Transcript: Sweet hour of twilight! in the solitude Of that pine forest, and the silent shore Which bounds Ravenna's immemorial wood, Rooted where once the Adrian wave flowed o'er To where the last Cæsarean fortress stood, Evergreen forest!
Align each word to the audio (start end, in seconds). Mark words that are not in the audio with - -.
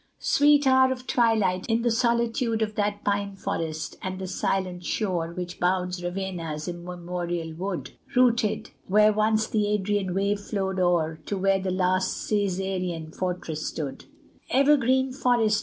Sweet 0.17 0.65
hour 0.65 0.91
of 0.91 1.05
twilight! 1.05 1.67
in 1.69 1.83
the 1.83 1.91
solitude 1.91 2.63
Of 2.63 2.73
that 2.73 3.03
pine 3.03 3.35
forest, 3.35 3.97
and 4.01 4.17
the 4.17 4.25
silent 4.25 4.83
shore 4.83 5.31
Which 5.31 5.59
bounds 5.59 6.03
Ravenna's 6.03 6.67
immemorial 6.67 7.53
wood, 7.53 7.91
Rooted 8.15 8.71
where 8.87 9.13
once 9.13 9.45
the 9.45 9.67
Adrian 9.67 10.15
wave 10.15 10.39
flowed 10.39 10.79
o'er 10.79 11.19
To 11.27 11.37
where 11.37 11.59
the 11.59 11.69
last 11.69 12.27
Cæsarean 12.27 13.13
fortress 13.15 13.67
stood, 13.67 14.05
Evergreen 14.49 15.11
forest! 15.13 15.59